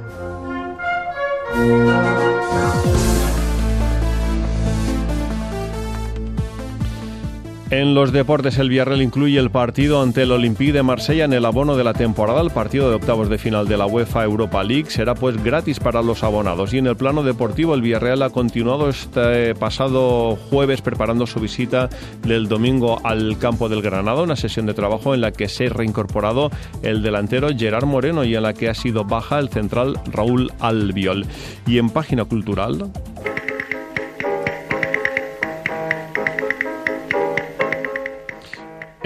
En 7.73 7.95
los 7.95 8.11
deportes, 8.11 8.59
el 8.59 8.69
Villarreal 8.69 9.01
incluye 9.01 9.39
el 9.39 9.49
partido 9.49 10.03
ante 10.03 10.21
el 10.21 10.31
Olympique 10.31 10.71
de 10.71 10.83
Marsella 10.83 11.25
en 11.25 11.33
el 11.33 11.43
abono 11.43 11.75
de 11.75 11.83
la 11.83 11.95
temporada. 11.95 12.39
El 12.39 12.51
partido 12.51 12.87
de 12.87 12.97
octavos 12.97 13.29
de 13.29 13.39
final 13.39 13.67
de 13.67 13.77
la 13.77 13.87
UEFA 13.87 14.23
Europa 14.23 14.63
League 14.63 14.91
será 14.91 15.15
pues 15.15 15.43
gratis 15.43 15.79
para 15.79 16.03
los 16.03 16.23
abonados. 16.23 16.71
Y 16.71 16.77
en 16.77 16.85
el 16.85 16.95
plano 16.95 17.23
deportivo, 17.23 17.73
el 17.73 17.81
Villarreal 17.81 18.21
ha 18.21 18.29
continuado 18.29 18.89
este 18.89 19.55
pasado 19.55 20.35
jueves 20.51 20.83
preparando 20.83 21.25
su 21.25 21.39
visita 21.39 21.89
del 22.21 22.47
domingo 22.47 23.01
al 23.03 23.39
campo 23.39 23.67
del 23.69 23.81
Granada, 23.81 24.21
una 24.21 24.35
sesión 24.35 24.67
de 24.67 24.75
trabajo 24.75 25.15
en 25.15 25.21
la 25.21 25.31
que 25.31 25.49
se 25.49 25.65
ha 25.65 25.69
reincorporado 25.69 26.51
el 26.83 27.01
delantero 27.01 27.49
Gerard 27.57 27.87
Moreno 27.87 28.23
y 28.23 28.35
en 28.35 28.43
la 28.43 28.53
que 28.53 28.69
ha 28.69 28.75
sido 28.75 29.03
baja 29.03 29.39
el 29.39 29.49
central 29.49 29.99
Raúl 30.11 30.51
Albiol. 30.59 31.25
Y 31.65 31.79
en 31.79 31.89
página 31.89 32.23
cultural. 32.25 32.91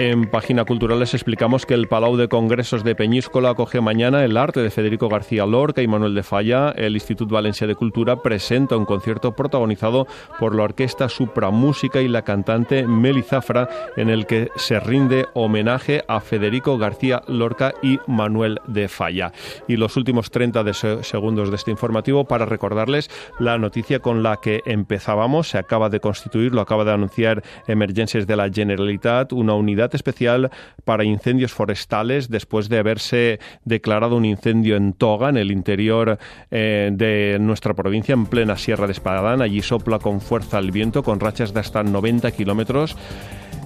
En 0.00 0.30
Página 0.30 0.64
Cultural 0.64 1.00
les 1.00 1.12
explicamos 1.12 1.66
que 1.66 1.74
el 1.74 1.88
Palau 1.88 2.16
de 2.16 2.28
Congresos 2.28 2.84
de 2.84 2.94
Peñíscola 2.94 3.50
acoge 3.50 3.80
mañana 3.80 4.24
el 4.24 4.36
arte 4.36 4.60
de 4.60 4.70
Federico 4.70 5.08
García 5.08 5.44
Lorca 5.44 5.82
y 5.82 5.88
Manuel 5.88 6.14
de 6.14 6.22
Falla. 6.22 6.70
El 6.70 6.94
Instituto 6.94 7.34
Valencia 7.34 7.66
de 7.66 7.74
Cultura 7.74 8.22
presenta 8.22 8.76
un 8.76 8.84
concierto 8.84 9.34
protagonizado 9.34 10.06
por 10.38 10.54
la 10.54 10.62
orquesta 10.62 11.08
Supra 11.08 11.50
Música 11.50 12.00
y 12.00 12.06
la 12.06 12.22
cantante 12.22 12.86
Meli 12.86 13.22
Zafra, 13.22 13.68
en 13.96 14.08
el 14.08 14.26
que 14.26 14.50
se 14.54 14.78
rinde 14.78 15.26
homenaje 15.34 16.04
a 16.06 16.20
Federico 16.20 16.78
García 16.78 17.22
Lorca 17.26 17.74
y 17.82 17.98
Manuel 18.06 18.60
de 18.68 18.86
Falla. 18.86 19.32
Y 19.66 19.78
los 19.78 19.96
últimos 19.96 20.30
30 20.30 20.62
de 20.62 20.74
segundos 21.02 21.50
de 21.50 21.56
este 21.56 21.72
informativo 21.72 22.24
para 22.24 22.46
recordarles 22.46 23.10
la 23.40 23.58
noticia 23.58 23.98
con 23.98 24.22
la 24.22 24.36
que 24.36 24.62
empezábamos. 24.64 25.48
Se 25.48 25.58
acaba 25.58 25.88
de 25.88 25.98
constituir, 25.98 26.54
lo 26.54 26.60
acaba 26.60 26.84
de 26.84 26.92
anunciar 26.92 27.42
Emergencias 27.66 28.28
de 28.28 28.36
la 28.36 28.48
Generalitat, 28.48 29.32
una 29.32 29.54
unidad 29.54 29.87
especial 29.96 30.50
para 30.84 31.04
incendios 31.04 31.52
forestales 31.52 32.28
después 32.28 32.68
de 32.68 32.78
haberse 32.78 33.40
declarado 33.64 34.16
un 34.16 34.24
incendio 34.24 34.76
en 34.76 34.92
Toga, 34.92 35.28
en 35.28 35.36
el 35.36 35.50
interior 35.50 36.18
eh, 36.50 36.90
de 36.92 37.38
nuestra 37.40 37.74
provincia, 37.74 38.12
en 38.12 38.26
plena 38.26 38.56
Sierra 38.56 38.86
de 38.86 38.92
Espadán. 38.92 39.42
Allí 39.42 39.62
sopla 39.62 39.98
con 39.98 40.20
fuerza 40.20 40.58
el 40.58 40.70
viento, 40.70 41.02
con 41.02 41.20
rachas 41.20 41.54
de 41.54 41.60
hasta 41.60 41.82
90 41.82 42.30
kilómetros. 42.32 42.96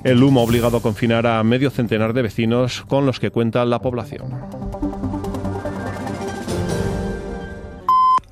El 0.05 0.23
humo 0.23 0.41
ha 0.41 0.45
obligado 0.45 0.79
a 0.79 0.83
confinar 0.83 1.27
a 1.27 1.43
medio 1.45 1.71
centenar 1.71 2.13
de 2.13 2.23
vecinos 2.23 2.83
con 2.83 3.07
los 3.07 3.21
que 3.21 3.31
cuenta 3.31 3.65
la 3.65 3.81
población. 3.81 5.02